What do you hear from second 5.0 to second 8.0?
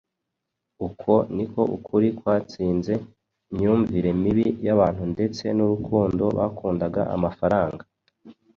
ndetse n’urukundo bakundaga amafaranga.